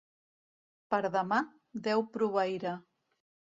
Per 0.93 0.99
demà, 1.17 1.39
Déu 1.89 2.03
proveirà. 2.17 2.75